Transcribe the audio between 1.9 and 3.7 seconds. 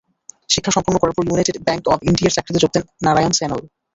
Of ইন্ডিয়ার চাকরিতে যোগ দেন নারায়ন সান্যাল।